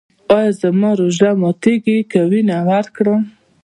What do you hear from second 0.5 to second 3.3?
زما روژه ماتیږي که وینه ورکړم؟